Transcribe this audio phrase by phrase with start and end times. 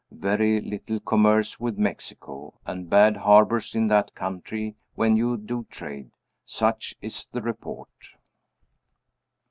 [0.09, 6.09] Very little commerce with Mexico, and bad harbors in that country when you do trade.
[6.43, 7.91] Such is the report.